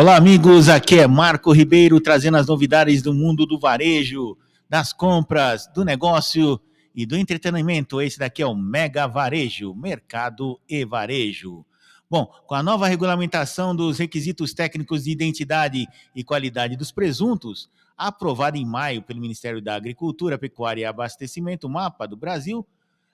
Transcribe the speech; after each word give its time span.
Olá, 0.00 0.16
amigos. 0.16 0.70
Aqui 0.70 0.98
é 0.98 1.06
Marco 1.06 1.52
Ribeiro 1.52 2.00
trazendo 2.00 2.38
as 2.38 2.46
novidades 2.46 3.02
do 3.02 3.12
mundo 3.12 3.44
do 3.44 3.58
varejo, 3.58 4.34
das 4.66 4.94
compras, 4.94 5.66
do 5.74 5.84
negócio 5.84 6.58
e 6.94 7.04
do 7.04 7.18
entretenimento. 7.18 8.00
Esse 8.00 8.18
daqui 8.18 8.40
é 8.40 8.46
o 8.46 8.54
Mega 8.54 9.06
Varejo, 9.06 9.74
Mercado 9.74 10.58
e 10.66 10.86
Varejo. 10.86 11.66
Bom, 12.08 12.32
com 12.46 12.54
a 12.54 12.62
nova 12.62 12.88
regulamentação 12.88 13.76
dos 13.76 13.98
requisitos 13.98 14.54
técnicos 14.54 15.04
de 15.04 15.10
identidade 15.10 15.86
e 16.16 16.24
qualidade 16.24 16.78
dos 16.78 16.90
presuntos, 16.90 17.68
aprovada 17.94 18.56
em 18.56 18.64
maio 18.64 19.02
pelo 19.02 19.20
Ministério 19.20 19.60
da 19.60 19.74
Agricultura, 19.74 20.38
Pecuária 20.38 20.80
e 20.80 20.86
Abastecimento, 20.86 21.68
MAPA 21.68 22.08
do 22.08 22.16
Brasil, 22.16 22.66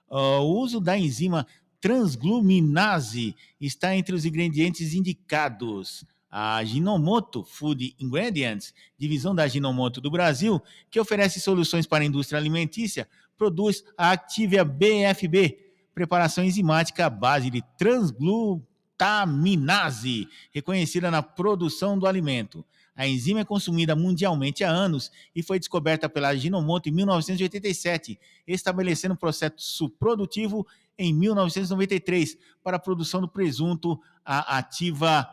o 0.08 0.62
uso 0.62 0.80
da 0.80 0.96
enzima 0.96 1.48
transgluminase 1.80 3.34
está 3.60 3.96
entre 3.96 4.14
os 4.14 4.24
ingredientes 4.24 4.94
indicados 4.94 6.06
a 6.30 6.62
Ginomoto 6.64 7.44
Food 7.44 7.94
Ingredients, 7.98 8.72
divisão 8.98 9.34
da 9.34 9.46
Ginomoto 9.46 9.98
do 10.00 10.10
Brasil, 10.10 10.62
que 10.90 11.00
oferece 11.00 11.40
soluções 11.40 11.86
para 11.86 12.04
a 12.04 12.06
indústria 12.06 12.38
alimentícia, 12.38 13.08
produz 13.36 13.84
a 13.96 14.12
Activia 14.12 14.64
BFB, 14.64 15.58
preparação 15.94 16.44
enzimática 16.44 17.06
à 17.06 17.10
base 17.10 17.50
de 17.50 17.62
transglutaminase, 17.78 20.28
reconhecida 20.52 21.10
na 21.10 21.22
produção 21.22 21.98
do 21.98 22.06
alimento. 22.06 22.62
A 22.94 23.06
enzima 23.06 23.40
é 23.40 23.44
consumida 23.44 23.94
mundialmente 23.94 24.64
há 24.64 24.70
anos 24.70 25.12
e 25.34 25.42
foi 25.42 25.58
descoberta 25.58 26.08
pela 26.08 26.34
Ginomoto 26.34 26.88
em 26.88 26.92
1987, 26.92 28.18
estabelecendo 28.46 29.12
um 29.12 29.18
processo 29.18 29.90
produtivo 29.90 30.66
em 30.98 31.12
1993 31.12 32.38
para 32.64 32.78
a 32.78 32.80
produção 32.80 33.20
do 33.20 33.28
presunto 33.28 34.00
a 34.24 34.56
ativa 34.56 35.28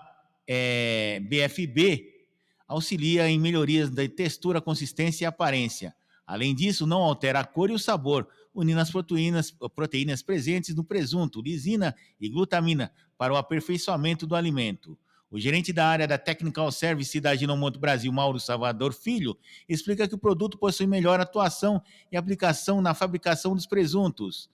é, 0.48 1.20
BFB 1.22 2.12
auxilia 2.68 3.30
em 3.30 3.40
melhorias 3.40 3.90
da 3.90 4.08
textura, 4.08 4.62
consistência 4.62 5.26
e 5.26 5.28
aparência. 5.28 5.96
Além 6.26 6.56
disso, 6.56 6.88
não 6.88 7.02
altera 7.02 7.40
a 7.40 7.46
cor 7.46 7.70
e 7.70 7.74
o 7.74 7.80
sabor, 7.80 8.28
unindo 8.54 8.80
as 8.80 8.90
proteínas, 8.90 9.52
proteínas 9.76 10.22
presentes 10.22 10.74
no 10.74 10.84
presunto, 10.84 11.42
lisina 11.42 11.96
e 12.20 12.30
glutamina, 12.30 12.92
para 13.18 13.34
o 13.34 13.38
aperfeiçoamento 13.38 14.26
do 14.26 14.36
alimento. 14.36 14.98
O 15.30 15.40
gerente 15.40 15.74
da 15.74 15.88
área 15.88 16.08
da 16.08 16.18
Technical 16.18 16.72
Service 16.72 17.20
da 17.20 17.36
Ginomoto 17.36 17.80
Brasil, 17.80 18.12
Mauro 18.12 18.40
Salvador 18.40 18.94
Filho, 18.94 19.36
explica 19.68 20.08
que 20.08 20.14
o 20.14 20.18
produto 20.18 20.60
possui 20.60 20.86
melhor 20.86 21.20
atuação 21.20 21.82
e 22.12 22.16
aplicação 22.16 22.82
na 22.82 22.94
fabricação 22.94 23.56
dos 23.56 23.66
presuntos, 23.66 24.48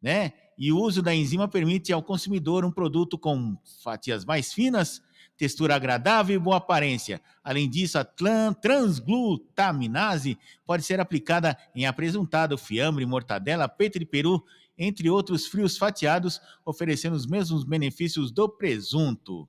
né? 0.00 0.34
E 0.58 0.70
o 0.70 0.78
uso 0.78 1.02
da 1.02 1.14
enzima 1.14 1.48
permite 1.48 1.92
ao 1.92 2.02
consumidor 2.02 2.64
um 2.64 2.70
produto 2.70 3.18
com 3.18 3.56
fatias 3.82 4.24
mais 4.24 4.52
finas, 4.52 5.02
textura 5.36 5.74
agradável 5.74 6.36
e 6.36 6.38
boa 6.38 6.56
aparência. 6.56 7.20
Além 7.44 7.68
disso, 7.68 7.98
a 7.98 8.04
transglutaminase 8.04 10.38
pode 10.64 10.82
ser 10.82 10.98
aplicada 11.00 11.58
em 11.74 11.86
apresentado, 11.86 12.56
fiambre, 12.56 13.04
mortadela, 13.04 13.68
peito 13.68 13.98
de 13.98 14.06
peru, 14.06 14.42
entre 14.78 15.10
outros 15.10 15.46
frios 15.46 15.76
fatiados, 15.76 16.40
oferecendo 16.64 17.14
os 17.14 17.26
mesmos 17.26 17.64
benefícios 17.64 18.30
do 18.30 18.48
presunto. 18.48 19.48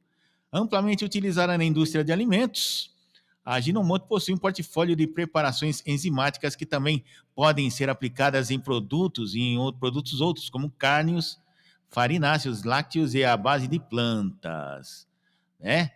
Amplamente 0.52 1.06
utilizada 1.06 1.58
na 1.58 1.64
indústria 1.64 2.04
de 2.04 2.12
alimentos, 2.12 2.94
a 3.44 3.60
Ginomoto 3.60 4.08
possui 4.08 4.34
um 4.34 4.38
portfólio 4.38 4.96
de 4.96 5.08
preparações 5.08 5.82
enzimáticas 5.86 6.56
que 6.56 6.66
também 6.66 7.04
podem 7.34 7.70
ser 7.70 7.90
aplicadas 7.90 8.52
em 8.52 8.60
produtos 8.60 9.36
e 9.36 9.40
em 9.40 9.74
produtos 9.74 10.20
outros, 10.20 10.50
como 10.50 10.70
carnes, 10.70 11.38
farináceos, 11.90 12.64
lácteos 12.64 13.14
e 13.14 13.24
a 13.24 13.38
base 13.38 13.68
de 13.68 13.80
plantas 13.80 15.08
né? 15.60 15.92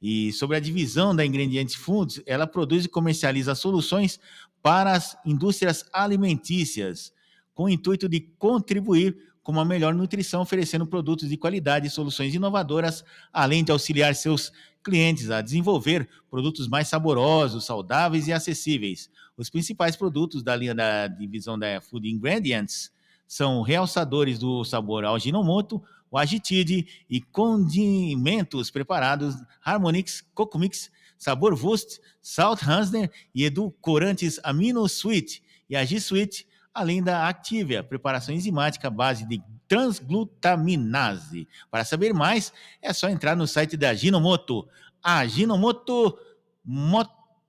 E 0.00 0.32
sobre 0.32 0.56
a 0.56 0.60
divisão 0.60 1.16
da 1.16 1.24
Ingredientes 1.24 1.74
Foods, 1.74 2.22
ela 2.26 2.46
produz 2.46 2.84
e 2.84 2.88
comercializa 2.88 3.54
soluções 3.54 4.20
para 4.62 4.92
as 4.92 5.16
indústrias 5.24 5.84
alimentícias, 5.92 7.12
com 7.54 7.64
o 7.64 7.68
intuito 7.68 8.08
de 8.08 8.20
contribuir 8.20 9.16
com 9.42 9.52
uma 9.52 9.64
melhor 9.64 9.94
nutrição, 9.94 10.42
oferecendo 10.42 10.86
produtos 10.86 11.28
de 11.28 11.36
qualidade 11.36 11.86
e 11.86 11.90
soluções 11.90 12.34
inovadoras, 12.34 13.04
além 13.32 13.62
de 13.62 13.70
auxiliar 13.70 14.14
seus 14.14 14.52
clientes 14.82 15.30
a 15.30 15.40
desenvolver 15.40 16.08
produtos 16.28 16.68
mais 16.68 16.88
saborosos, 16.88 17.64
saudáveis 17.64 18.26
e 18.26 18.32
acessíveis. 18.32 19.08
Os 19.36 19.48
principais 19.48 19.94
produtos 19.94 20.42
da 20.42 20.56
linha 20.56 20.74
da 20.74 21.06
divisão 21.06 21.58
da 21.58 21.80
Food 21.80 22.08
Ingredients 22.08 22.90
são 23.26 23.62
realçadores 23.62 24.38
do 24.38 24.64
sabor 24.64 25.04
ao 25.04 25.18
Ginomoto, 25.18 25.82
o 26.10 26.18
Agitide 26.18 26.86
e 27.08 27.20
condimentos 27.20 28.70
preparados, 28.70 29.36
Harmonix, 29.64 30.22
Cocomix, 30.34 30.90
Sabor 31.18 31.54
Wurst, 31.54 31.98
Salt 32.20 32.62
Hansner 32.62 33.10
e 33.34 33.44
edulcorantes 33.44 34.38
Amino 34.42 34.84
Sweet 34.86 35.42
e 35.68 35.76
Agi 35.76 35.96
Sweet, 35.96 36.46
além 36.72 37.02
da 37.02 37.28
Activia, 37.28 37.82
preparação 37.82 38.34
enzimática 38.34 38.88
à 38.88 38.90
base 38.90 39.26
de 39.26 39.42
transglutaminase. 39.66 41.48
Para 41.70 41.84
saber 41.84 42.12
mais, 42.12 42.52
é 42.80 42.92
só 42.92 43.08
entrar 43.08 43.34
no 43.34 43.46
site 43.46 43.76
da 43.76 43.94
Ginomoto. 43.94 44.68
A 45.02 45.26
Ginomoto 45.26 46.16